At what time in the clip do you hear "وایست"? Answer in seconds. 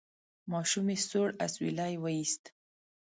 1.99-2.43